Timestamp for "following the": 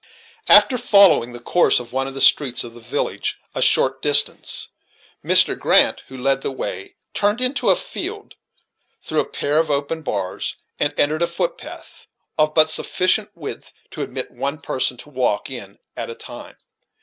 0.79-1.39